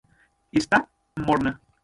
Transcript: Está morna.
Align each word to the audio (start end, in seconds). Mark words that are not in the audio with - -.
Está 0.51 0.89
morna. 1.15 1.61